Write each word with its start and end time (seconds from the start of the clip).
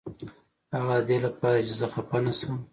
هغه 0.73 0.95
ددې 1.05 1.17
لپاره 1.25 1.57
چې 1.67 1.73
زه 1.79 1.87
خفه 1.93 2.17
نشم. 2.25 2.55